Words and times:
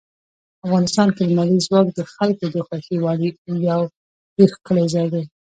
افغانستان 0.65 1.07
کې 1.15 1.23
لمریز 1.29 1.63
ځواک 1.67 1.87
د 1.93 1.99
خلکو 2.13 2.45
د 2.55 2.57
خوښې 2.67 2.97
وړ 2.99 3.17
یو 3.69 3.81
ډېر 4.35 4.49
ښکلی 4.55 4.85
ځای 4.93 5.07
دی. 5.13 5.23